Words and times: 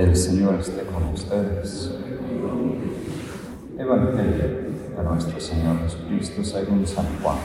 El 0.00 0.16
Señor 0.16 0.54
esté 0.54 0.82
con 0.84 1.12
ustedes. 1.12 1.94
Evangelio 3.76 4.48
de 4.96 5.02
nuestro 5.04 5.38
Señor 5.38 5.78
Jesucristo 5.80 6.42
según 6.42 6.86
San 6.86 7.04
Juan. 7.22 7.36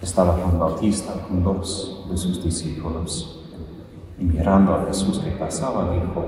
Estaba 0.00 0.34
Juan 0.34 0.56
Bautista 0.56 1.14
con 1.14 1.42
dos 1.42 2.06
de 2.08 2.16
sus 2.16 2.44
discípulos 2.44 3.44
y 4.16 4.22
mirando 4.22 4.72
a 4.72 4.86
Jesús 4.86 5.18
que 5.18 5.32
pasaba 5.32 5.94
dijo, 5.94 6.26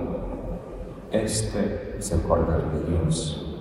Este 1.13 1.95
es 1.97 2.11
el 2.11 2.23
Cordero 2.23 2.71
de 2.73 2.91
Dios. 2.91 3.55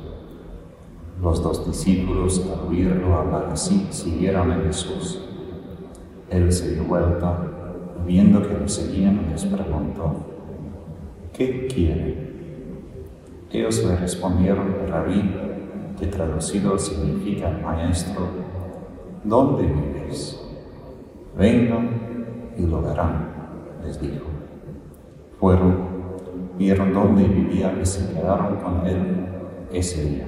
Los 1.22 1.44
dos 1.44 1.68
discípulos 1.68 2.42
al 2.52 2.68
oírlo 2.68 3.16
hablar 3.16 3.50
así 3.52 3.88
siguieron 3.92 4.52
a 4.52 4.56
Jesús. 4.62 5.20
Él 6.30 6.52
se 6.52 6.74
dio 6.74 6.84
vuelta, 6.84 7.38
viendo 8.06 8.42
que 8.42 8.58
lo 8.58 8.68
seguían, 8.68 9.28
les 9.32 9.46
preguntó, 9.46 10.16
¿qué 11.34 11.68
quieren? 11.68 12.26
Ellos 13.52 13.86
le 13.86 13.96
respondieron, 13.96 14.74
Rabí, 14.88 15.22
que 16.00 16.08
traducido 16.08 16.78
significa 16.78 17.50
maestro, 17.64 18.28
¿dónde 19.24 19.64
vives? 19.64 20.42
Vengan 21.38 21.90
y 22.58 22.66
lo 22.66 22.82
verán, 22.82 23.30
les 23.84 24.02
dijo. 24.02 24.26
Fueron, 25.40 25.76
vieron 26.58 26.94
dónde 26.94 27.24
vivía 27.24 27.78
y 27.82 27.86
se 27.86 28.14
quedaron 28.14 28.58
con 28.58 28.86
él 28.86 29.28
ese 29.72 30.04
día. 30.04 30.26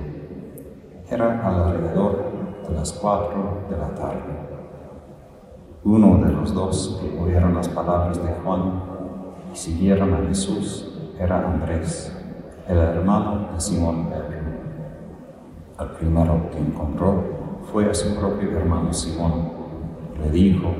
Era 1.10 1.42
alrededor 1.48 2.26
de 2.68 2.76
las 2.76 2.94
cuatro 2.94 3.60
de 3.70 3.78
la 3.78 3.96
tarde. 3.96 4.17
Los 6.40 6.54
dos 6.54 7.02
que 7.02 7.20
oyeron 7.20 7.56
las 7.56 7.68
palabras 7.68 8.22
de 8.24 8.32
Juan 8.44 8.84
y 9.52 9.58
siguieron 9.58 10.14
a 10.14 10.28
Jesús 10.28 10.88
era 11.20 11.52
Andrés, 11.52 12.16
el 12.68 12.78
hermano 12.78 13.50
de 13.54 13.60
Simón 13.60 14.08
Pedro. 14.08 14.38
Al 15.78 15.92
primero 15.94 16.50
que 16.52 16.60
encontró 16.60 17.24
fue 17.72 17.90
a 17.90 17.94
su 17.94 18.16
propio 18.16 18.52
hermano 18.56 18.94
Simón. 18.94 19.52
Le 20.24 20.30
dijo, 20.30 20.74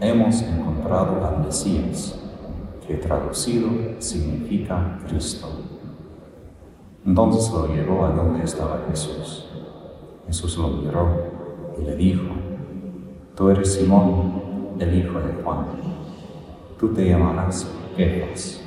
hemos 0.00 0.40
encontrado 0.42 1.24
al 1.26 1.44
Mesías, 1.44 2.18
que 2.86 2.94
traducido 2.94 3.68
significa 3.98 4.98
Cristo. 5.06 5.48
Entonces 7.04 7.52
lo 7.52 7.66
llevó 7.66 8.06
a 8.06 8.10
donde 8.10 8.42
estaba 8.42 8.80
Jesús. 8.88 9.50
Jesús 10.26 10.56
lo 10.56 10.68
miró 10.68 11.08
y 11.78 11.82
le 11.82 11.94
dijo, 11.94 12.34
Tú 13.34 13.50
eres 13.50 13.74
Simón, 13.74 14.47
el 14.78 14.98
hijo 14.98 15.18
de 15.20 15.42
Juan. 15.42 15.66
Tú 16.78 16.88
te 16.94 17.08
llamarás 17.08 17.66
Kefas, 17.96 18.60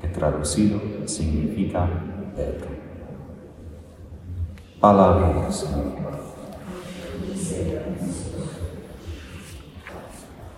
que 0.00 0.08
traducido 0.08 0.80
significa 1.04 1.88
Pedro. 2.34 2.68
Palabra 4.80 5.50
Señor. 5.50 6.06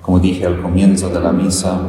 Como 0.03 0.19
dije 0.21 0.47
al 0.47 0.63
comienzo 0.63 1.11
de 1.11 1.21
la 1.21 1.33
misa, 1.33 1.81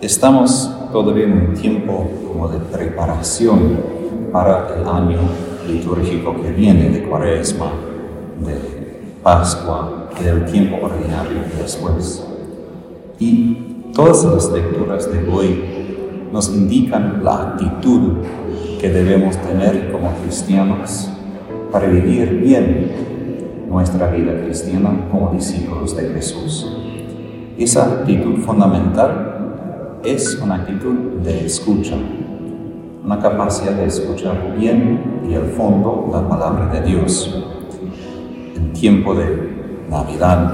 estamos 0.00 0.70
todavía 0.92 1.24
en 1.24 1.48
un 1.48 1.54
tiempo 1.54 2.08
como 2.28 2.48
de 2.48 2.58
preparación 2.58 3.80
para 4.32 4.68
el 4.76 4.86
año 4.86 5.18
litúrgico 5.66 6.40
que 6.40 6.50
viene 6.52 6.90
de 6.90 7.02
Cuaresma, 7.02 7.72
de 8.38 8.73
Pascua 9.24 10.10
y 10.20 10.22
del 10.22 10.44
tiempo 10.44 10.76
ordinario 10.84 11.40
después. 11.58 12.22
Y 13.18 13.54
todas 13.94 14.22
las 14.22 14.52
lecturas 14.52 15.10
de 15.10 15.26
hoy 15.32 15.64
nos 16.30 16.54
indican 16.54 17.24
la 17.24 17.52
actitud 17.52 18.18
que 18.78 18.90
debemos 18.90 19.34
tener 19.38 19.90
como 19.90 20.10
cristianos 20.22 21.08
para 21.72 21.86
vivir 21.88 22.38
bien 22.38 22.92
nuestra 23.66 24.08
vida 24.10 24.38
cristiana 24.44 25.08
como 25.10 25.30
discípulos 25.30 25.96
de 25.96 26.06
Jesús. 26.10 26.70
Esa 27.56 28.00
actitud 28.00 28.36
fundamental 28.40 30.00
es 30.04 30.38
una 30.42 30.56
actitud 30.56 31.22
de 31.22 31.46
escucha, 31.46 31.96
una 33.02 33.18
capacidad 33.18 33.72
de 33.72 33.86
escuchar 33.86 34.54
bien 34.58 35.22
y 35.26 35.34
al 35.34 35.46
fondo 35.46 36.10
la 36.12 36.28
palabra 36.28 36.66
de 36.74 36.82
Dios. 36.82 37.53
Tiempo 38.84 39.14
de 39.14 39.24
Navidad 39.88 40.52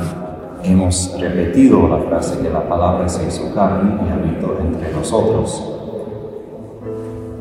hemos 0.62 1.20
repetido 1.20 1.88
la 1.88 1.98
frase 1.98 2.40
que 2.40 2.48
la 2.48 2.62
palabra 2.68 3.08
se 3.08 3.26
hizo 3.26 3.52
carne 3.52 3.98
y 4.06 4.08
habitó 4.08 4.56
entre 4.60 4.92
nosotros. 4.92 5.60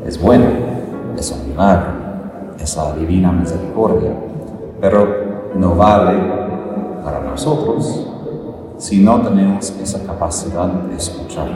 Es 0.04 0.20
bueno, 0.20 0.46
es 1.16 1.30
un 1.30 1.48
milagro, 1.48 1.92
es 2.58 2.76
la 2.76 2.92
divina 2.94 3.30
misericordia, 3.30 4.10
pero 4.80 5.06
no 5.54 5.76
vale 5.76 6.18
para 7.04 7.20
nosotros 7.20 8.08
si 8.78 9.00
no 9.00 9.20
tenemos 9.20 9.72
esa 9.80 10.04
capacidad 10.04 10.66
de 10.66 10.96
escuchar. 10.96 11.50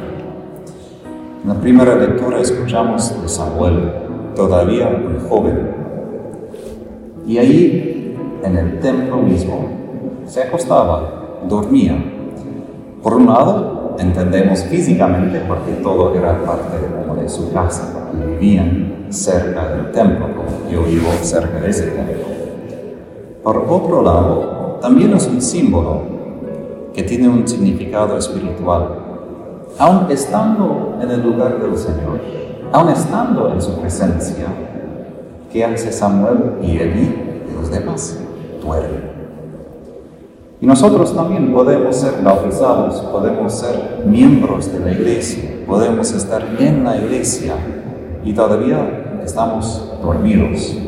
En 1.42 1.48
la 1.48 1.56
primera 1.56 1.96
lectura 1.96 2.38
escuchamos 2.38 3.20
de 3.20 3.28
Samuel, 3.28 3.94
todavía 4.36 4.86
un 4.90 5.28
joven, 5.28 5.74
y 7.26 7.38
ahí 7.38 7.93
en 8.44 8.56
el 8.58 8.78
templo 8.78 9.16
mismo 9.16 9.68
se 10.26 10.42
acostaba, 10.42 11.40
dormía. 11.48 11.96
Por 13.02 13.14
un 13.14 13.26
lado, 13.26 13.96
entendemos 13.98 14.64
físicamente 14.64 15.42
porque 15.48 15.72
todo 15.82 16.14
era 16.14 16.44
parte 16.44 16.78
de, 16.78 17.28
su 17.28 17.50
casa, 17.52 17.90
porque 17.94 18.26
vivían 18.32 19.06
cerca 19.08 19.68
del 19.68 19.92
templo, 19.92 20.26
como 20.36 20.70
yo 20.70 20.82
vivo 20.82 21.10
cerca 21.22 21.58
de 21.58 21.70
ese 21.70 21.86
templo. 21.86 22.26
Por 23.42 23.64
otro 23.66 24.02
lado, 24.02 24.78
también 24.82 25.14
es 25.14 25.26
un 25.26 25.40
símbolo 25.40 26.02
que 26.92 27.02
tiene 27.02 27.28
un 27.28 27.48
significado 27.48 28.18
espiritual. 28.18 28.88
Aun 29.78 30.10
estando 30.10 30.98
en 31.00 31.10
el 31.10 31.22
lugar 31.22 31.58
del 31.62 31.78
Señor, 31.78 32.20
aun 32.72 32.90
estando 32.90 33.52
en 33.54 33.62
su 33.62 33.80
presencia, 33.80 34.46
¿qué 35.50 35.64
hace 35.64 35.90
Samuel 35.90 36.56
y 36.62 36.76
Eli 36.76 37.44
y 37.48 37.54
los 37.58 37.70
demás? 37.70 38.23
Y 40.60 40.66
nosotros 40.66 41.14
también 41.14 41.52
podemos 41.52 41.94
ser 41.94 42.22
bautizados, 42.22 43.00
podemos 43.02 43.52
ser 43.52 44.04
miembros 44.06 44.72
de 44.72 44.80
la 44.80 44.92
iglesia, 44.92 45.62
podemos 45.66 46.10
estar 46.12 46.42
en 46.58 46.84
la 46.84 46.96
iglesia 46.96 47.54
y 48.24 48.32
todavía 48.32 49.20
estamos 49.22 49.92
dormidos. 50.02 50.78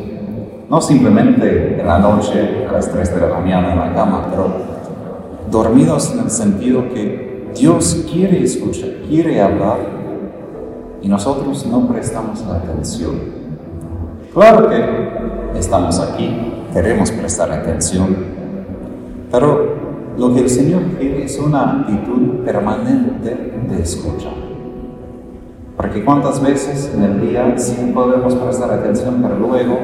No 0.67 0.81
simplemente 0.81 1.79
en 1.79 1.85
la 1.85 1.99
noche 1.99 2.65
a 2.67 2.73
las 2.73 2.91
3 2.91 3.15
de 3.15 3.21
la 3.21 3.39
mañana 3.39 3.73
en 3.73 3.79
la 3.79 3.93
cama, 3.93 4.27
pero 4.31 4.47
dormidos 5.51 6.11
en 6.11 6.19
el 6.21 6.31
sentido 6.31 6.89
que 6.89 7.51
Dios 7.55 8.05
quiere 8.11 8.43
escuchar, 8.43 8.89
quiere 9.07 9.39
hablar 9.41 9.77
y 11.01 11.07
nosotros 11.07 11.65
no 11.67 11.87
prestamos 11.87 12.43
la 12.47 12.55
atención. 12.55 13.15
Claro 14.33 14.69
que 14.69 15.57
estamos 15.57 15.99
aquí, 15.99 16.56
queremos 16.77 17.09
prestar 17.09 17.51
atención, 17.51 18.15
pero 19.31 19.77
lo 20.15 20.35
que 20.35 20.41
el 20.41 20.49
Señor 20.49 20.83
quiere 20.99 21.23
es 21.23 21.39
una 21.39 21.79
actitud 21.79 22.45
permanente 22.45 23.35
de 23.67 23.81
escucha. 23.81 24.29
Porque 25.75 26.05
cuántas 26.05 26.39
veces 26.39 26.93
en 26.93 27.01
el 27.01 27.21
día 27.21 27.57
sí 27.57 27.91
podemos 27.95 28.35
prestar 28.35 28.71
atención, 28.71 29.23
pero 29.23 29.39
luego 29.39 29.75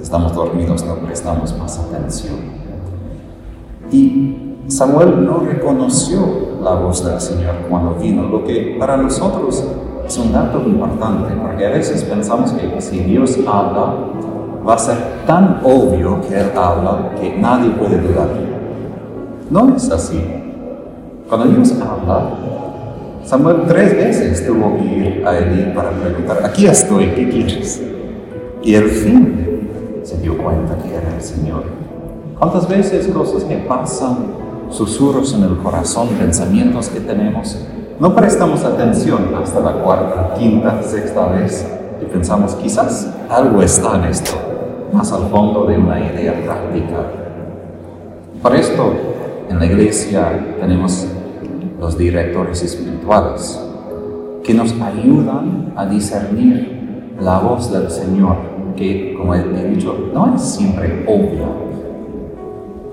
estamos 0.00 0.32
dormidos, 0.36 0.84
no 0.84 0.94
prestamos 0.98 1.58
más 1.58 1.76
atención. 1.80 2.36
Y 3.90 4.54
Samuel 4.68 5.24
no 5.24 5.40
reconoció 5.40 6.20
la 6.62 6.76
voz 6.76 7.04
del 7.04 7.20
Señor 7.20 7.56
cuando 7.68 7.96
vino, 7.96 8.22
lo 8.22 8.44
que 8.44 8.76
para 8.78 8.96
nosotros 8.96 9.66
es 10.06 10.16
un 10.16 10.32
dato 10.32 10.62
importante, 10.64 11.34
porque 11.42 11.66
a 11.66 11.70
veces 11.70 12.04
pensamos 12.04 12.52
que 12.52 12.80
si 12.80 13.00
Dios 13.00 13.36
habla, 13.48 13.96
va 14.68 14.74
a 14.74 14.78
ser 14.78 14.96
tan 15.26 15.60
obvio 15.64 16.20
que 16.20 16.38
Él 16.38 16.50
habla 16.54 17.12
que 17.18 17.36
nadie 17.38 17.70
puede 17.70 17.98
dudar. 17.98 18.28
No 19.50 19.74
es 19.74 19.90
así. 19.90 20.22
Cuando 21.28 21.46
Dios 21.48 21.72
habla, 21.80 22.30
Samuel 23.24 23.62
tres 23.66 23.94
veces 23.96 24.46
tuvo 24.46 24.76
que 24.76 24.84
ir 24.84 25.26
a 25.26 25.38
Elí 25.38 25.72
para 25.74 25.90
preguntar, 25.90 26.44
aquí 26.44 26.66
estoy, 26.66 27.06
¿qué 27.08 27.28
quieres? 27.28 27.82
Y 28.62 28.74
al 28.74 28.88
fin 28.88 29.68
se 30.02 30.18
dio 30.18 30.36
cuenta 30.36 30.76
que 30.76 30.94
era 30.94 31.14
el 31.14 31.22
Señor. 31.22 31.64
¿Cuántas 32.38 32.68
veces 32.68 33.08
cosas 33.08 33.44
que 33.44 33.56
pasan, 33.56 34.16
susurros 34.70 35.32
en 35.34 35.44
el 35.44 35.56
corazón, 35.58 36.08
pensamientos 36.18 36.88
que 36.88 37.00
tenemos, 37.00 37.58
no 37.98 38.14
prestamos 38.14 38.64
atención 38.64 39.34
hasta 39.42 39.60
la 39.60 39.72
cuarta, 39.82 40.34
quinta, 40.38 40.82
sexta 40.82 41.26
vez 41.26 41.66
y 42.00 42.04
pensamos, 42.04 42.54
quizás 42.54 43.08
algo 43.28 43.60
está 43.62 43.96
en 43.96 44.04
esto, 44.04 44.47
más 44.92 45.12
al 45.12 45.28
fondo 45.28 45.64
de 45.66 45.78
una 45.78 45.98
idea 46.00 46.34
práctica. 46.44 47.06
Por 48.42 48.54
esto, 48.54 48.92
En 49.50 49.58
la 49.58 49.64
iglesia 49.64 50.56
tenemos 50.60 51.06
los 51.80 51.96
directores 51.96 52.62
espirituales 52.62 53.58
que 54.44 54.52
nos 54.52 54.72
ayudan 54.72 55.72
a 55.74 55.86
discernir 55.86 57.14
la 57.18 57.38
voz 57.38 57.72
del 57.72 57.90
Señor, 57.90 58.36
que 58.76 59.14
como 59.16 59.34
he 59.34 59.68
dicho, 59.70 60.10
no 60.12 60.34
es 60.34 60.42
siempre 60.42 61.02
obvia, 61.08 61.48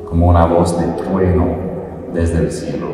como 0.09 0.29
una 0.29 0.45
voz 0.45 0.79
de 0.79 0.87
trueno 1.03 1.45
desde 2.13 2.39
el 2.39 2.51
cielo. 2.51 2.87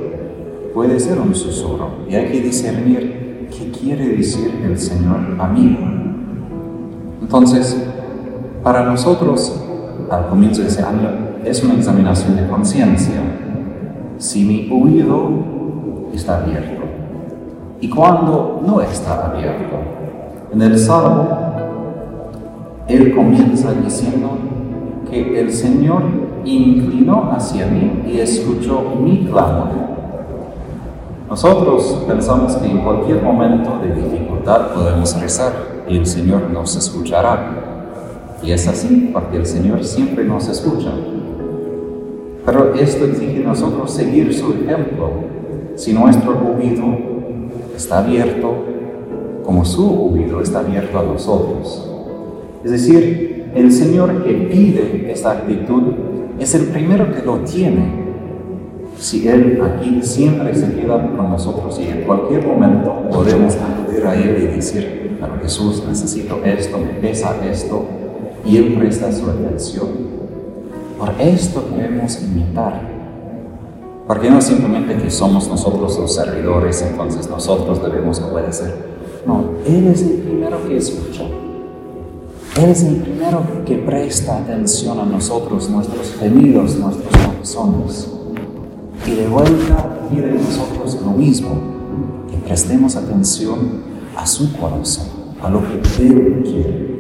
Puede 0.74 1.00
ser 1.00 1.20
un 1.20 1.36
susurro 1.36 1.90
y 2.10 2.16
hay 2.16 2.32
que 2.32 2.42
discernir 2.42 3.48
qué 3.52 3.70
quiere 3.70 4.08
decir 4.10 4.60
el 4.66 4.80
Señor 4.80 5.20
a 5.38 5.48
mí. 5.48 5.78
Entonces, 7.22 7.78
para 8.64 8.84
nosotros, 8.84 9.60
al 10.10 10.28
comienzo 10.28 10.62
de 10.62 10.68
ese 10.68 10.82
año, 10.84 11.10
es 11.44 11.64
una 11.64 11.76
examinación 11.76 12.36
de 12.36 12.48
conciencia. 12.48 13.22
Si 14.18 14.44
mi 14.46 14.70
oído 14.72 15.30
está 16.14 16.42
abierto 16.42 16.82
y 17.80 17.90
cuando 17.90 18.62
no 18.66 18.82
está 18.82 19.26
abierto. 19.26 19.76
En 20.54 20.62
el 20.62 20.78
Salmo, 20.78 21.28
él 22.88 23.16
comienza 23.16 23.72
diciendo 23.74 24.30
que 25.10 25.40
el 25.40 25.52
Señor 25.52 26.04
inclinó 26.46 27.32
hacia 27.32 27.66
mí 27.68 28.04
y 28.06 28.20
escuchó 28.20 28.84
mi 29.02 29.26
clamor. 29.26 29.70
Nosotros 31.30 32.04
pensamos 32.08 32.56
que 32.58 32.70
en 32.70 32.80
cualquier 32.80 33.24
momento 33.24 33.80
de 33.82 33.96
dificultad 33.96 34.74
podemos 34.74 35.20
rezar 35.20 35.54
y 35.88 35.98
el 35.98 36.06
Señor 36.06 36.50
nos 36.52 36.76
escuchará. 36.76 37.61
Y 38.44 38.52
es 38.52 38.68
así, 38.68 39.10
porque 39.14 39.38
el 39.38 39.46
Señor 39.46 39.84
siempre 39.84 40.24
nos 40.24 40.48
escucha. 40.48 40.92
Pero 42.46 42.74
esto 42.74 43.06
exige 43.06 43.40
de 43.40 43.46
nosotros 43.46 43.92
seguir 43.92 44.34
su 44.34 44.52
ejemplo. 44.54 45.12
Si 45.76 45.94
nuestro 45.94 46.32
oído 46.32 46.98
está 47.76 48.00
abierto, 48.00 48.54
como 49.44 49.64
su 49.64 50.12
oído 50.12 50.42
está 50.42 50.60
abierto 50.60 51.00
a 51.00 51.04
nosotros. 51.04 51.88
Es 52.64 52.72
decir, 52.72 53.52
el 53.54 53.72
Señor 53.72 54.24
que 54.24 54.34
pide 54.34 55.12
esta 55.12 55.32
actitud 55.32 55.84
es 56.40 56.56
el 56.56 56.68
primero 56.68 57.14
que 57.14 57.22
lo 57.24 57.40
tiene. 57.40 58.02
Si 58.98 59.28
Él 59.28 59.60
aquí 59.62 60.02
siempre 60.02 60.54
se 60.56 60.74
queda 60.74 61.16
con 61.16 61.30
nosotros 61.30 61.80
y 61.80 61.90
en 61.90 62.04
cualquier 62.04 62.46
momento 62.46 63.08
podemos 63.12 63.56
acudir 63.56 64.06
a 64.06 64.16
Él 64.16 64.38
y 64.44 64.56
decir, 64.56 65.18
pero 65.20 65.34
Jesús, 65.42 65.84
necesito 65.88 66.40
esto, 66.44 66.78
me 66.78 66.94
pesa 67.00 67.36
esto, 67.50 67.86
y 68.46 68.58
Él 68.58 68.76
presta 68.78 69.12
su 69.12 69.30
atención. 69.30 69.88
Por 70.98 71.10
esto 71.20 71.64
debemos 71.76 72.22
imitar. 72.22 72.90
Porque 74.08 74.30
no 74.30 74.42
simplemente 74.42 74.98
que 74.98 75.10
somos 75.10 75.48
nosotros 75.48 75.98
los 75.98 76.14
servidores, 76.14 76.82
entonces 76.82 77.30
nosotros 77.30 77.82
debemos 77.82 78.20
obedecer. 78.22 78.92
No, 79.26 79.46
Él 79.66 79.88
es 79.88 80.02
el 80.02 80.18
primero 80.18 80.68
que 80.68 80.78
escucha. 80.78 81.24
Él 82.58 82.70
es 82.70 82.84
el 82.84 82.96
primero 82.98 83.42
que 83.66 83.78
presta 83.78 84.38
atención 84.38 85.00
a 85.00 85.06
nosotros, 85.06 85.70
nuestros 85.70 86.16
gemidos, 86.20 86.76
nuestros 86.76 87.08
corazones. 87.08 88.10
Y 89.08 89.12
de 89.12 89.28
vuelta 89.28 90.08
pide 90.10 90.28
de 90.28 90.34
nosotros 90.34 91.00
lo 91.02 91.12
mismo, 91.12 91.50
que 92.30 92.38
prestemos 92.38 92.96
atención 92.96 93.82
a 94.16 94.28
su 94.28 94.52
corazón, 94.58 95.08
a 95.42 95.50
lo 95.50 95.62
que 95.62 96.04
Él 96.04 96.42
quiere. 96.44 96.91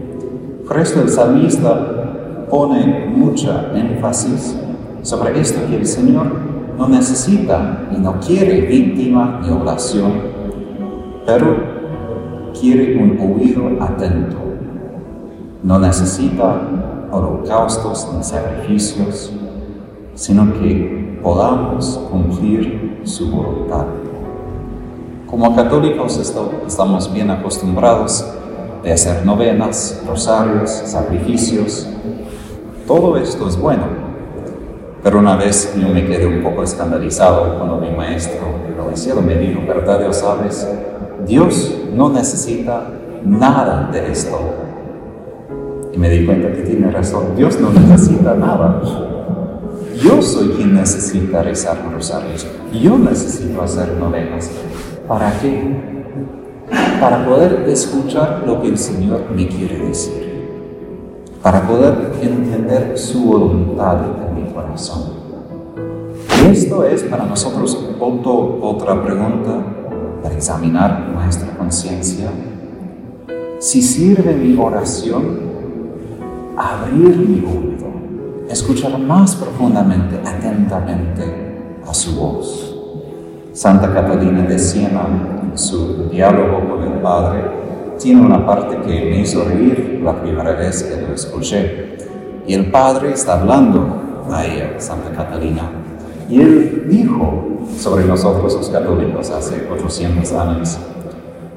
Por 0.71 0.79
esto 0.79 1.01
el 1.01 1.09
salmista 1.09 2.47
pone 2.50 3.06
mucha 3.13 3.73
énfasis 3.75 4.56
sobre 5.01 5.38
esto 5.38 5.59
que 5.68 5.75
el 5.75 5.85
Señor 5.85 6.27
no 6.77 6.88
necesita 6.88 7.89
y 7.94 8.00
no 8.00 8.18
quiere 8.21 8.62
víctima 8.62 9.41
ni 9.44 9.51
oración, 9.51 10.13
pero 11.25 11.57
quiere 12.57 13.03
un 13.03 13.19
oído 13.19 13.83
atento. 13.83 14.38
No 15.62 15.77
necesita 15.77 16.62
holocaustos 17.12 18.07
ni 18.15 18.23
sacrificios, 18.23 19.33
sino 20.13 20.53
que 20.53 21.19
podamos 21.21 21.97
cumplir 22.09 23.01
su 23.03 23.29
voluntad. 23.29 23.88
Como 25.27 25.53
católicos 25.53 26.18
estamos 26.65 27.13
bien 27.13 27.29
acostumbrados 27.29 28.25
de 28.83 28.92
hacer 28.92 29.25
novenas, 29.25 30.01
rosarios, 30.07 30.69
sacrificios. 30.69 31.88
Todo 32.88 33.18
esto 33.18 33.48
es 33.48 33.57
bueno. 33.57 33.83
Pero 35.04 35.19
una 35.19 35.36
vez 35.36 35.74
yo 35.80 35.88
me 35.88 36.06
quedé 36.06 36.28
un 36.28 36.44
poco 36.44 36.63
escandalizado 36.63 37.57
cuando 37.57 37.78
mi 37.78 37.89
maestro 37.92 38.42
lo 38.78 38.92
hicieron 38.92 39.25
me 39.25 39.36
dijo, 39.36 39.62
¿verdad 39.68 40.00
Dios 40.00 40.18
sabes? 40.18 40.68
Dios 41.25 41.75
no 41.94 42.10
necesita 42.10 42.88
nada 43.25 43.89
de 43.92 44.12
esto. 44.12 44.38
Y 45.94 45.98
me 45.98 46.10
di 46.10 46.25
cuenta 46.25 46.51
que 46.54 46.62
tiene 46.62 46.89
razón. 46.92 47.36
Dios 47.36 47.60
no 47.60 47.69
necesita 47.69 48.36
nada. 48.36 48.81
Yo 50.04 50.22
soy 50.22 50.50
quien 50.50 50.75
necesita 50.75 51.44
rezar 51.44 51.78
rosarios. 51.92 52.48
Yo 52.72 52.98
necesito 52.98 53.62
hacer 53.62 53.89
novenas. 53.98 54.50
¿Para 55.07 55.31
qué? 55.39 55.90
Para 57.00 57.25
poder 57.25 57.65
escuchar 57.68 58.44
lo 58.45 58.62
que 58.62 58.69
el 58.69 58.77
Señor 58.77 59.25
me 59.35 59.47
quiere 59.47 59.77
decir, 59.88 60.47
para 61.41 61.68
poder 61.68 62.13
entender 62.21 62.97
su 62.97 63.25
voluntad 63.25 63.97
en 64.27 64.44
mi 64.44 64.50
corazón. 64.51 65.21
Y 66.44 66.51
esto 66.51 66.83
es 66.85 67.03
para 67.03 67.25
nosotros 67.25 67.77
otra 68.00 69.01
pregunta 69.03 69.63
para 70.23 70.35
examinar 70.35 71.09
nuestra 71.13 71.56
conciencia. 71.57 72.29
Si 73.59 73.81
sirve 73.81 74.33
mi 74.33 74.57
oración, 74.57 75.39
abrir 76.57 77.18
mi 77.18 77.39
oído, 77.39 77.88
escuchar 78.50 78.97
más 79.00 79.35
profundamente, 79.35 80.19
atentamente 80.25 81.23
a 81.88 81.94
su 81.94 82.15
voz. 82.15 82.75
Santa 83.53 83.94
Catalina 83.94 84.44
de 84.44 84.57
Siena, 84.57 85.07
su 85.56 86.09
diálogo 86.09 86.69
con 86.69 86.83
el 86.83 87.00
Padre, 87.00 87.42
tiene 88.00 88.21
una 88.21 88.45
parte 88.45 88.77
que 88.77 89.09
me 89.09 89.19
hizo 89.21 89.44
reír 89.44 90.01
la 90.03 90.21
primera 90.21 90.53
vez 90.53 90.83
que 90.83 91.01
lo 91.01 91.13
escuché. 91.13 91.98
Y 92.48 92.53
el 92.53 92.71
Padre 92.71 93.12
está 93.13 93.39
hablando 93.39 94.25
a 94.31 94.45
ella, 94.45 94.74
Santa 94.77 95.12
Catalina. 95.12 95.69
Y 96.30 96.42
él 96.42 96.86
dijo 96.88 97.59
sobre 97.77 98.06
nosotros 98.06 98.56
los 98.56 98.69
católicos 98.69 99.30
hace 99.30 99.68
800 99.71 100.33
años, 100.33 100.78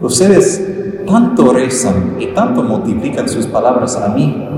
ustedes 0.01 1.05
tanto 1.07 1.53
rezan 1.53 2.17
y 2.19 2.27
tanto 2.29 2.63
multiplican 2.63 3.29
sus 3.29 3.47
palabras 3.47 3.97
a 3.97 4.09
mí 4.09 4.55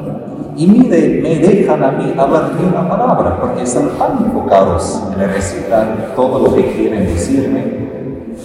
y 0.58 0.66
mire, 0.66 1.20
me 1.22 1.36
dejan 1.36 1.84
a 1.84 1.92
mí 1.92 2.14
hablar 2.16 2.52
ni 2.58 2.66
una 2.66 2.88
palabra 2.88 3.38
porque 3.38 3.62
están 3.62 3.90
tan 3.98 4.24
enfocados 4.24 5.02
en 5.12 5.28
recitar 5.28 6.14
todo 6.16 6.46
lo 6.46 6.54
que 6.54 6.72
quieren 6.72 7.06
decirme. 7.06 7.85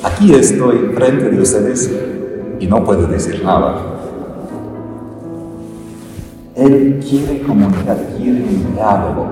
Aquí 0.04 0.34
estoy 0.34 0.92
frente 0.96 1.30
de 1.30 1.42
ustedes 1.42 1.92
y 2.60 2.68
no 2.68 2.84
puedo 2.84 3.08
decir 3.08 3.44
nada. 3.44 3.76
Él 6.56 7.04
quiere 7.08 7.42
comunicar, 7.42 7.98
quiere 8.18 8.44
un 8.44 8.74
diálogo. 8.74 9.28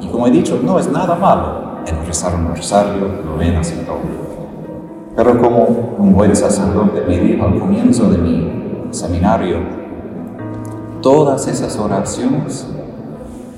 Y 0.00 0.06
como 0.08 0.26
he 0.26 0.30
dicho, 0.30 0.60
no 0.62 0.78
es 0.78 0.90
nada 0.90 1.14
malo 1.16 1.80
en 1.86 2.06
rezar 2.06 2.34
un 2.34 2.54
rosario, 2.54 3.08
novenas 3.24 3.72
y 3.72 3.84
todo. 3.84 3.98
Pero 5.16 5.40
como 5.40 5.96
un 5.98 6.14
buen 6.14 6.34
sacerdote 6.34 7.02
me 7.06 7.18
dijo 7.18 7.46
al 7.46 7.58
comienzo 7.58 8.10
de 8.10 8.18
mi 8.18 8.88
seminario, 8.90 9.80
Todas 11.02 11.48
esas 11.48 11.78
oraciones 11.78 12.66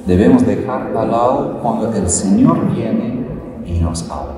debemos 0.07 0.47
dejar 0.47 0.97
al 0.97 1.11
lado 1.11 1.59
cuando 1.61 1.93
el 1.93 2.09
Señor 2.09 2.73
viene 2.73 3.27
y 3.67 3.81
nos 3.81 4.09
habla. 4.09 4.32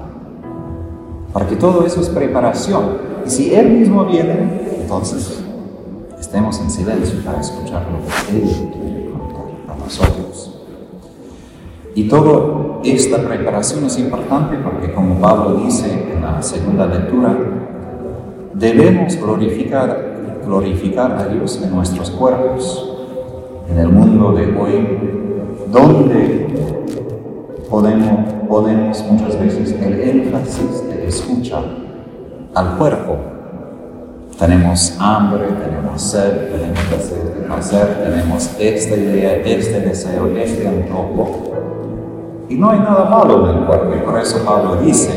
Porque 1.34 1.56
todo 1.56 1.84
eso 1.84 2.00
es 2.00 2.08
preparación. 2.08 2.96
Y 3.26 3.30
si 3.30 3.54
Él 3.54 3.70
mismo 3.70 4.04
viene, 4.06 4.60
entonces 4.80 5.42
estemos 6.18 6.60
en 6.60 6.70
silencio 6.70 7.18
para 7.24 7.40
escuchar 7.40 7.82
lo 7.90 7.98
que 8.06 8.36
Él 8.36 8.48
quiere 8.72 9.10
contar 9.10 9.46
a 9.68 9.76
nosotros. 9.76 10.60
Y 11.96 12.08
toda 12.08 12.80
esta 12.84 13.18
preparación 13.18 13.84
es 13.84 13.98
importante 13.98 14.56
porque, 14.62 14.94
como 14.94 15.20
Pablo 15.20 15.56
dice 15.64 16.12
en 16.14 16.22
la 16.22 16.40
segunda 16.40 16.86
lectura, 16.86 17.36
debemos 18.54 19.16
glorificar, 19.16 20.40
glorificar 20.46 21.12
a 21.18 21.26
Dios 21.26 21.60
en 21.64 21.74
nuestros 21.74 22.12
cuerpos 22.12 22.94
en 23.68 23.78
el 23.78 23.88
mundo 23.88 24.32
de 24.32 24.56
hoy, 24.56 24.98
donde 25.72 26.46
podemos, 27.68 28.32
ponemos 28.48 29.04
muchas 29.10 29.40
veces 29.40 29.72
el 29.72 30.00
énfasis 30.00 30.86
de 30.88 30.93
escucha 31.06 31.58
al 32.54 32.76
cuerpo. 32.76 33.16
Tenemos 34.38 34.96
hambre, 34.98 35.46
tenemos 35.46 36.02
sed, 36.02 36.50
tenemos 36.50 36.80
que 36.80 37.52
hacer, 37.52 38.02
tenemos 38.02 38.50
esta 38.58 38.96
idea, 38.96 39.36
este 39.36 39.80
deseo, 39.80 40.26
este 40.36 40.66
antojo. 40.66 41.52
Y 42.48 42.56
no 42.56 42.70
hay 42.70 42.80
nada 42.80 43.04
malo 43.04 43.48
en 43.48 43.58
el 43.58 43.64
cuerpo, 43.64 43.94
y 43.94 44.00
por 44.00 44.18
eso 44.18 44.44
Pablo 44.44 44.76
dice 44.82 45.10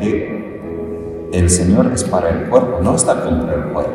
que 0.00 1.30
el 1.32 1.48
Señor 1.48 1.90
es 1.92 2.04
para 2.04 2.30
el 2.30 2.48
cuerpo, 2.48 2.80
no 2.82 2.94
está 2.94 3.22
contra 3.22 3.54
el 3.54 3.72
cuerpo. 3.72 3.92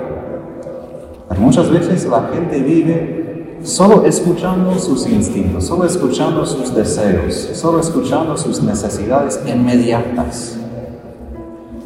Pero 1.27 1.41
muchas 1.41 1.69
veces 1.69 2.05
la 2.05 2.29
gente 2.33 2.59
vive 2.59 3.59
solo 3.63 4.05
escuchando 4.05 4.77
sus 4.79 5.07
instintos, 5.07 5.65
solo 5.65 5.85
escuchando 5.85 6.45
sus 6.45 6.73
deseos, 6.73 7.33
solo 7.53 7.79
escuchando 7.79 8.37
sus 8.37 8.61
necesidades 8.63 9.39
inmediatas. 9.45 10.60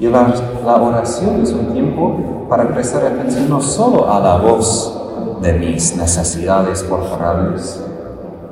Y 0.06 0.08
la, 0.08 0.76
oración 0.76 1.42
es 1.42 1.52
un 1.52 1.74
tiempo 1.74 2.46
para 2.48 2.68
prestar 2.68 3.08
atención 3.08 3.50
no 3.50 3.60
solo 3.60 4.08
a 4.08 4.20
la 4.20 4.38
voz 4.38 5.02
de 5.42 5.54
mis 5.54 5.98
necesidades 5.98 6.84
corporales, 6.84 7.84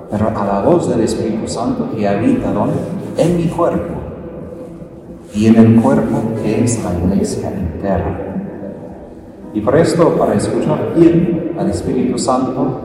pero 0.10 0.30
a 0.30 0.46
la 0.46 0.62
voz 0.62 0.90
del 0.90 1.02
Espíritu 1.02 1.48
Santo 1.48 1.92
que 1.96 2.08
habita 2.08 2.52
en 3.18 3.38
mi 3.38 3.44
cuerpo 3.50 3.94
y 5.36 5.46
en 5.46 5.56
el 5.58 5.80
cuerpo 5.80 6.24
que 6.42 6.64
es 6.64 6.84
la 6.84 6.92
iglesia 6.98 7.50
entera. 7.50 8.36
Y 9.54 9.62
por 9.62 9.78
esto, 9.78 10.16
para 10.18 10.34
escuchar 10.34 10.96
bien 10.96 11.54
al 11.60 11.70
Espíritu 11.70 12.18
Santo, 12.18 12.80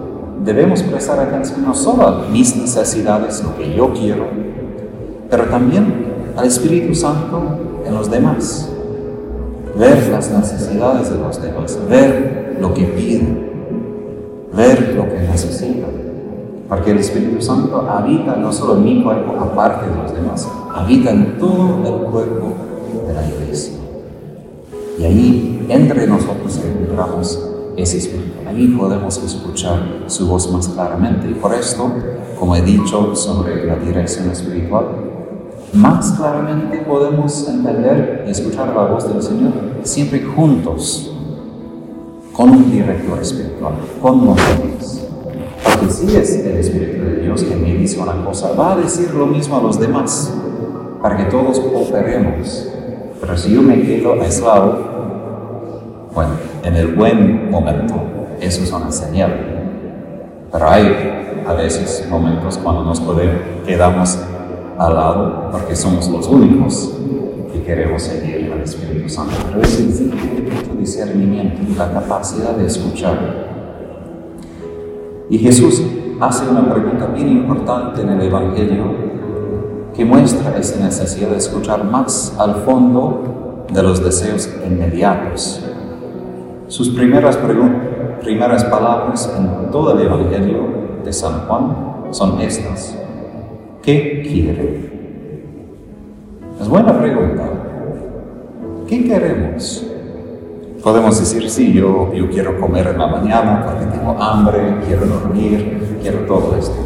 debemos 0.45 0.83
prestar 0.83 1.21
atención 1.21 1.65
no 1.65 1.73
solo 1.73 2.07
a 2.07 2.27
mis 2.31 2.55
necesidades, 2.55 3.43
lo 3.43 3.57
que 3.57 3.75
yo 3.75 3.95
quiero, 3.95 4.27
pero 5.31 5.45
también 5.45 6.35
al 6.37 6.47
Espíritu 6.47 6.95
Santo 6.95 7.68
en 7.88 7.95
los 7.95 8.11
demás. 8.11 8.68
Ver 9.76 10.09
las 10.09 10.30
necesidades 10.30 11.11
de 11.11 11.18
los 11.18 11.40
demás, 11.40 11.78
ver 11.88 12.59
lo 12.61 12.75
que 12.75 12.85
piden, 12.85 13.50
ver 14.54 14.95
lo 14.97 15.04
que 15.04 15.21
necesitan. 15.21 15.90
Porque 16.68 16.90
el 16.90 16.99
Espíritu 16.99 17.40
Santo 17.40 17.88
habita 17.88 18.37
no 18.37 18.52
solo 18.52 18.76
en 18.76 18.85
mi 18.85 19.02
cuerpo, 19.02 19.38
aparte 19.40 19.88
de 19.88 19.97
los 19.97 20.12
demás, 20.12 20.49
habita 20.75 21.11
en 21.11 21.38
todo 21.38 21.78
el 21.87 22.11
cuerpo 22.11 22.52
de 23.07 23.14
la 23.14 23.26
iglesia. 23.26 23.75
Y 24.99 25.04
ahí, 25.04 25.66
entre 25.68 26.07
nosotros, 26.07 26.61
encontramos 26.62 27.42
ese 27.76 27.99
Espíritu. 27.99 28.33
Ahí 28.47 28.66
podemos 28.68 29.16
escuchar 29.23 29.80
su 30.09 30.26
voz 30.26 30.50
más 30.52 30.68
claramente. 30.68 31.30
Y 31.30 31.35
por 31.35 31.54
esto, 31.54 31.90
como 32.38 32.57
he 32.57 32.62
dicho 32.62 33.14
sobre 33.14 33.64
la 33.64 33.76
dirección 33.76 34.30
espiritual, 34.30 35.08
más 35.73 36.13
claramente 36.13 36.79
podemos 36.79 37.49
entender 37.49 38.25
y 38.27 38.31
escuchar 38.31 38.69
la 38.69 38.87
voz 38.87 39.13
del 39.13 39.23
Señor 39.23 39.53
siempre 39.83 40.23
juntos, 40.23 41.13
con 42.33 42.51
un 42.51 42.71
director 42.71 43.19
espiritual, 43.21 43.75
con 44.01 44.25
nosotros. 44.25 45.07
Porque 45.65 45.91
si 45.93 46.17
es 46.17 46.45
el 46.45 46.57
Espíritu 46.59 47.05
de 47.05 47.17
Dios 47.23 47.43
que 47.43 47.57
me 47.57 47.75
dice 47.75 48.01
una 48.01 48.25
cosa, 48.25 48.53
va 48.53 48.73
a 48.73 48.77
decir 48.77 49.13
lo 49.13 49.27
mismo 49.27 49.57
a 49.57 49.63
los 49.63 49.79
demás, 49.79 50.33
para 51.03 51.17
que 51.17 51.25
todos 51.25 51.59
cooperemos. 51.61 52.69
Pero 53.21 53.37
si 53.37 53.55
yo 53.55 53.63
me 53.63 53.83
quedo 53.83 54.21
aislado, 54.21 54.79
bueno, 56.15 56.33
en 56.63 56.77
el 56.77 56.95
buen 56.95 57.51
momento, 57.51 57.95
eso 58.41 58.63
es 58.63 58.73
una 58.73 58.91
señal. 58.91 59.33
Pero 60.51 60.69
hay 60.69 61.43
a 61.47 61.53
veces 61.55 62.07
momentos 62.09 62.59
cuando 62.59 62.85
nos 62.85 63.01
podemos, 63.01 63.37
quedamos 63.67 64.19
al 64.78 64.94
lado 64.94 65.49
porque 65.50 65.75
somos 65.75 66.08
los 66.08 66.26
únicos 66.28 66.94
que 67.52 67.62
queremos 67.62 68.02
seguir 68.02 68.52
al 68.52 68.61
Espíritu 68.61 69.08
Santo. 69.08 69.35
Pero 69.50 69.62
es 69.62 69.78
el 69.78 70.78
discernimiento, 70.78 71.61
la 71.76 71.92
capacidad 71.92 72.52
de 72.52 72.66
escuchar 72.66 73.49
y 75.30 75.37
Jesús 75.37 75.82
hace 76.20 76.49
una 76.49 76.73
pregunta 76.73 77.06
bien 77.06 77.28
importante 77.28 78.00
en 78.00 78.08
el 78.08 78.23
Evangelio 78.23 78.85
que 79.94 80.04
muestra 80.04 80.56
esa 80.56 80.82
necesidad 80.82 81.30
de 81.30 81.37
escuchar 81.37 81.85
más 81.85 82.35
al 82.38 82.54
fondo 82.62 83.66
de 83.70 83.82
los 83.82 84.02
deseos 84.02 84.49
inmediatos. 84.66 85.62
Sus 86.68 86.88
primeras, 86.90 87.38
primeras 88.23 88.64
palabras 88.64 89.30
en 89.37 89.70
todo 89.70 89.92
el 89.92 90.06
Evangelio 90.06 90.62
de 91.04 91.12
San 91.12 91.47
Juan 91.47 91.76
son 92.11 92.40
estas. 92.40 92.97
¿Qué 93.88 94.23
quiere? 94.23 94.90
Es 96.61 96.68
buena 96.68 96.99
pregunta. 96.99 97.45
¿Qué 98.87 99.02
queremos? 99.09 99.87
Podemos 100.83 101.18
decir, 101.18 101.49
sí, 101.49 101.73
yo, 101.73 102.12
yo 102.12 102.28
quiero 102.28 102.61
comer 102.61 102.88
en 102.88 102.99
la 102.99 103.07
mañana 103.07 103.64
porque 103.64 103.87
tengo 103.87 104.11
hambre, 104.23 104.76
quiero 104.87 105.07
dormir, 105.07 105.97
quiero 106.02 106.18
todo 106.26 106.54
esto. 106.59 106.76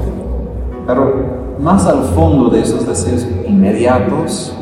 Pero 0.87 1.57
más 1.59 1.85
al 1.89 2.05
fondo 2.05 2.51
de 2.51 2.61
esos 2.61 2.87
deseos 2.87 3.27
inmediatos, 3.49 4.57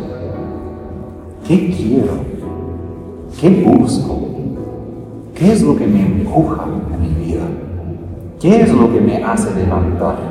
¿qué 1.47 1.75
quiero? 1.77 2.25
¿Qué 3.39 3.51
busco? 3.51 4.19
¿Qué 5.35 5.53
es 5.53 5.61
lo 5.61 5.77
que 5.77 5.87
me 5.87 6.01
empuja 6.01 6.65
en 6.95 7.03
mi 7.03 7.23
vida? 7.23 7.43
¿Qué 8.41 8.63
es 8.63 8.73
lo 8.73 8.91
que 8.91 8.99
me 9.03 9.23
hace 9.23 9.55
levantar? 9.55 10.30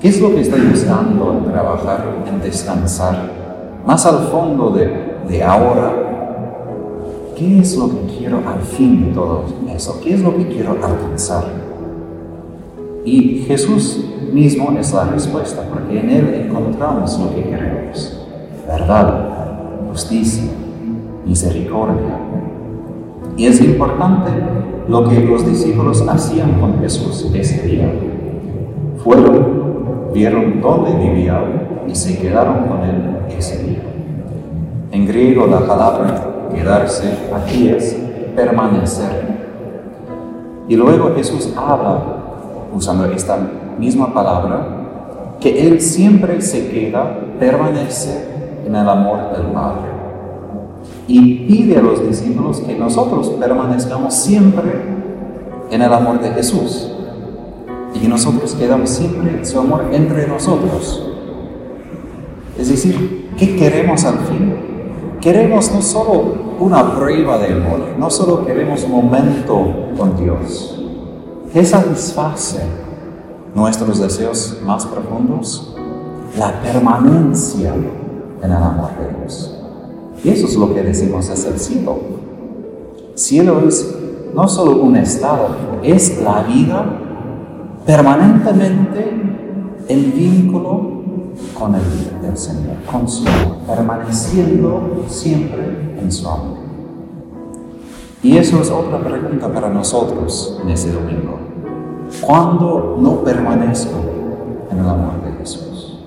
¿Qué 0.00 0.08
es 0.08 0.20
lo 0.20 0.30
que 0.34 0.42
estoy 0.42 0.60
buscando 0.60 1.32
en 1.32 1.52
trabajar, 1.52 2.04
en 2.26 2.40
descansar? 2.40 3.30
Más 3.84 4.06
al 4.06 4.28
fondo 4.28 4.70
de, 4.70 5.18
de 5.28 5.42
ahora, 5.42 6.08
¿Qué 7.38 7.60
es 7.60 7.76
lo 7.76 7.88
que 7.88 8.18
quiero 8.18 8.38
al 8.38 8.60
fin 8.62 9.04
de 9.04 9.12
todo 9.12 9.44
eso? 9.72 10.00
¿Qué 10.02 10.14
es 10.14 10.22
lo 10.22 10.36
que 10.36 10.48
quiero 10.48 10.72
alcanzar? 10.72 11.44
Y 13.04 13.44
Jesús 13.46 14.04
mismo 14.32 14.76
es 14.76 14.92
la 14.92 15.04
respuesta, 15.04 15.62
porque 15.72 16.00
en 16.00 16.10
Él 16.10 16.46
encontramos 16.48 17.16
lo 17.16 17.32
que 17.32 17.44
queremos. 17.44 18.26
Verdad, 18.66 19.28
justicia, 19.88 20.50
misericordia. 21.24 22.18
Y 23.36 23.46
es 23.46 23.60
importante 23.60 24.32
lo 24.88 25.08
que 25.08 25.20
los 25.20 25.46
discípulos 25.46 26.04
hacían 26.08 26.58
con 26.58 26.80
Jesús 26.80 27.30
ese 27.32 27.62
día. 27.68 27.88
Fueron, 29.04 29.47
vieron 30.18 30.60
dónde 30.60 30.92
vivía 30.94 31.40
y 31.86 31.94
se 31.94 32.18
quedaron 32.18 32.66
con 32.66 32.82
Él 32.82 33.18
ese 33.38 33.62
día. 33.62 33.82
En 34.90 35.06
griego 35.06 35.46
la 35.46 35.60
palabra 35.60 36.50
quedarse 36.52 37.16
aquí 37.32 37.68
es 37.68 37.96
permanecer. 38.34 39.28
Y 40.68 40.74
luego 40.74 41.14
Jesús 41.14 41.54
habla, 41.56 42.00
usando 42.74 43.04
esta 43.06 43.38
misma 43.78 44.12
palabra, 44.12 45.36
que 45.40 45.68
Él 45.68 45.80
siempre 45.80 46.40
se 46.42 46.68
queda, 46.68 47.20
permanece 47.38 48.26
en 48.66 48.74
el 48.74 48.88
amor 48.88 49.30
del 49.36 49.46
Padre. 49.52 49.88
Y 51.06 51.46
pide 51.46 51.78
a 51.78 51.82
los 51.82 52.04
discípulos 52.06 52.60
que 52.60 52.74
nosotros 52.76 53.28
permanezcamos 53.38 54.14
siempre 54.14 54.82
en 55.70 55.80
el 55.80 55.92
amor 55.92 56.20
de 56.20 56.30
Jesús. 56.30 56.97
Y 58.02 58.06
nosotros 58.06 58.54
quedamos 58.54 58.90
siempre 58.90 59.44
su 59.44 59.58
amor 59.58 59.86
entre 59.92 60.26
nosotros. 60.26 61.04
Es 62.58 62.68
decir, 62.68 63.30
¿qué 63.36 63.56
queremos 63.56 64.04
al 64.04 64.18
fin? 64.20 64.54
Queremos 65.20 65.72
no 65.72 65.82
solo 65.82 66.34
una 66.60 66.96
prueba 66.96 67.38
de 67.38 67.52
amor, 67.52 67.80
no 67.98 68.10
solo 68.10 68.44
queremos 68.44 68.84
un 68.84 68.92
momento 68.92 69.74
con 69.96 70.16
Dios, 70.16 70.80
que 71.52 71.64
satisface 71.64 72.60
nuestros 73.54 74.00
deseos 74.00 74.58
más 74.64 74.86
profundos, 74.86 75.74
la 76.36 76.60
permanencia 76.60 77.74
en 77.74 78.50
el 78.50 78.52
amor 78.62 78.90
de 78.98 79.18
Dios. 79.18 79.54
Y 80.22 80.30
eso 80.30 80.46
es 80.46 80.56
lo 80.56 80.74
que 80.74 80.82
decimos 80.82 81.28
es 81.28 81.44
el 81.44 81.58
cielo. 81.58 81.98
Cielo 83.14 83.62
es 83.66 83.94
no 84.34 84.48
solo 84.48 84.82
un 84.82 84.96
estado, 84.96 85.48
es 85.82 86.20
la 86.22 86.42
vida 86.42 87.07
permanentemente 87.88 89.00
en 89.88 90.12
vínculo 90.12 90.98
con 91.58 91.74
el, 91.74 92.36
Señor, 92.36 92.76
con 92.84 93.08
su 93.08 93.26
amor, 93.26 93.56
permaneciendo 93.66 95.04
siempre 95.06 95.96
en 95.98 96.12
su 96.12 96.28
amor. 96.28 96.58
Y 98.22 98.36
eso 98.36 98.60
es 98.60 98.70
otra 98.70 98.98
pregunta 99.00 99.48
para 99.48 99.70
nosotros 99.70 100.60
en 100.62 100.68
ese 100.68 100.92
domingo. 100.92 101.38
¿Cuándo 102.20 102.98
no 103.00 103.24
permanezco 103.24 103.96
en 104.70 104.78
el 104.80 104.86
amor 104.86 105.22
de 105.24 105.32
Jesús? 105.38 105.98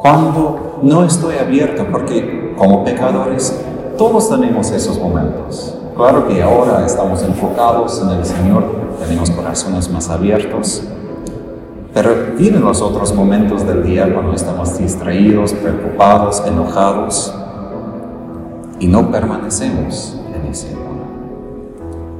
¿Cuándo 0.00 0.80
no 0.82 1.04
estoy 1.04 1.36
abierto? 1.36 1.86
Porque 1.92 2.52
como 2.58 2.82
pecadores 2.82 3.64
todos 3.96 4.28
tenemos 4.28 4.72
esos 4.72 4.98
momentos. 4.98 5.78
Claro 5.96 6.26
que 6.26 6.42
ahora 6.42 6.84
estamos 6.84 7.22
enfocados 7.22 8.02
en 8.02 8.08
el 8.08 8.24
Señor, 8.24 8.83
tenemos 8.98 9.30
corazones 9.30 9.90
más 9.90 10.08
abiertos, 10.08 10.82
pero 11.92 12.10
vienen 12.36 12.62
los 12.62 12.80
otros 12.80 13.14
momentos 13.14 13.66
del 13.66 13.84
día 13.84 14.12
cuando 14.12 14.34
estamos 14.34 14.76
distraídos, 14.78 15.52
preocupados, 15.52 16.42
enojados 16.46 17.34
y 18.80 18.88
no 18.88 19.10
permanecemos 19.10 20.20
en 20.34 20.50
ese 20.50 20.72
amor. 20.72 20.94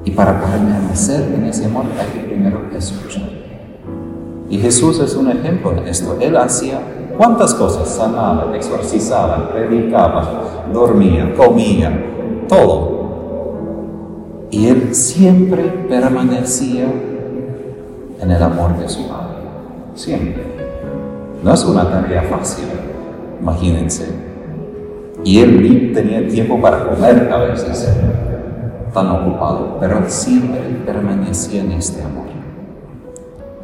Y 0.05 0.11
para 0.13 0.41
permanecer 0.41 1.33
en 1.35 1.45
ese 1.47 1.65
amor 1.65 1.85
hay 1.99 2.21
que 2.21 2.27
primero 2.29 2.61
escuchar. 2.77 3.29
Y 4.49 4.59
Jesús 4.59 5.01
es 5.01 5.17
un 5.17 5.31
ejemplo 5.31 5.73
de 5.73 5.91
esto. 5.91 6.17
Él 6.21 6.37
hacía 6.37 6.81
¿Cuántas 7.17 7.55
cosas 7.55 7.89
sanaba, 7.89 8.57
exorcizaba, 8.57 9.49
predicaba, 9.51 10.65
dormía, 10.73 11.33
comía, 11.35 11.93
todo? 12.49 12.94
Y 14.55 14.69
él 14.69 14.95
siempre 14.95 15.65
permanecía 15.89 16.85
en 18.21 18.31
el 18.31 18.41
amor 18.41 18.79
de 18.79 18.89
su 18.89 19.09
Padre. 19.09 19.39
Siempre. 19.97 20.45
No 21.43 21.53
es 21.53 21.65
una 21.65 21.91
tarea 21.91 22.23
fácil, 22.23 22.67
imagínense. 23.41 24.07
Y 25.25 25.41
él 25.41 25.61
ni 25.61 25.93
tenía 25.93 26.29
tiempo 26.29 26.61
para 26.63 26.89
comer 26.89 27.33
a 27.33 27.39
veces, 27.39 27.97
tan 28.93 29.11
ocupado, 29.11 29.77
pero 29.81 30.05
siempre 30.07 30.61
permanecía 30.87 31.63
en 31.63 31.73
este 31.73 32.01
amor. 32.01 32.27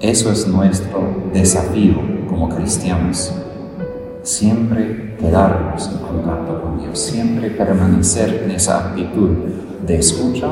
Eso 0.00 0.32
es 0.32 0.48
nuestro 0.48 1.02
desafío 1.32 2.00
como 2.28 2.48
cristianos. 2.48 3.32
Siempre 4.24 5.14
quedarnos 5.20 5.88
en 5.88 5.98
contacto 5.98 6.60
con 6.60 6.80
Dios, 6.80 6.98
siempre 6.98 7.48
permanecer 7.50 8.42
en 8.42 8.50
esa 8.50 8.88
actitud 8.88 9.30
de 9.86 9.96
escucha, 9.96 10.48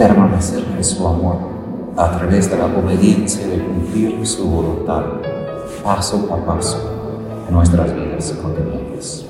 permanecer 0.00 0.64
en 0.78 0.82
su 0.82 1.06
amor 1.06 1.36
a 1.94 2.16
través 2.16 2.50
de 2.50 2.56
la 2.56 2.64
obediencia 2.64 3.46
de 3.46 3.62
cumplir 3.62 4.26
su 4.26 4.48
voluntad, 4.48 5.02
paso 5.84 6.26
a 6.32 6.46
paso, 6.46 6.78
en 7.46 7.54
nuestras 7.54 7.94
vidas 7.94 8.34
cotidianas. 8.42 9.29